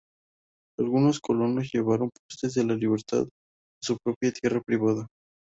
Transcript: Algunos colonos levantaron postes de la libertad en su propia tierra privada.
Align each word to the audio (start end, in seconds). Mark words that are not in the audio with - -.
Algunos 0.79 1.19
colonos 1.19 1.69
levantaron 1.75 2.09
postes 2.09 2.55
de 2.55 2.65
la 2.65 2.73
libertad 2.73 3.21
en 3.21 3.29
su 3.83 3.97
propia 4.03 4.31
tierra 4.33 4.59
privada. 4.59 5.05